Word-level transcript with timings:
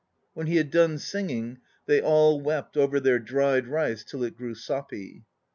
"When 0.33 0.47
he 0.47 0.55
had 0.55 0.71
done 0.71 0.97
singing, 0.97 1.59
they 1.85 2.01
all 2.01 2.41
wept 2.41 2.75
over 2.75 2.99
their 2.99 3.19
dried 3.19 3.67
rice 3.67 4.03
till 4.03 4.23
it 4.23 4.35
grew 4.35 4.55
soppy." 4.55 5.25